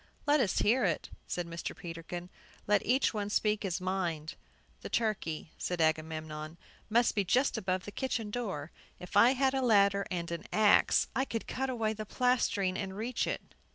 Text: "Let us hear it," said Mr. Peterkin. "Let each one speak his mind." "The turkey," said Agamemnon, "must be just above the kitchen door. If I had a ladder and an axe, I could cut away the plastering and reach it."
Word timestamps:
"Let 0.25 0.39
us 0.39 0.57
hear 0.57 0.83
it," 0.83 1.11
said 1.27 1.45
Mr. 1.45 1.77
Peterkin. 1.77 2.31
"Let 2.65 2.83
each 2.83 3.13
one 3.13 3.29
speak 3.29 3.61
his 3.61 3.79
mind." 3.79 4.33
"The 4.81 4.89
turkey," 4.89 5.51
said 5.59 5.79
Agamemnon, 5.79 6.57
"must 6.89 7.13
be 7.13 7.23
just 7.23 7.55
above 7.55 7.85
the 7.85 7.91
kitchen 7.91 8.31
door. 8.31 8.71
If 8.99 9.15
I 9.15 9.33
had 9.33 9.53
a 9.53 9.61
ladder 9.61 10.07
and 10.09 10.31
an 10.31 10.45
axe, 10.51 11.05
I 11.15 11.23
could 11.23 11.45
cut 11.45 11.69
away 11.69 11.93
the 11.93 12.07
plastering 12.07 12.79
and 12.79 12.97
reach 12.97 13.27
it." 13.27 13.53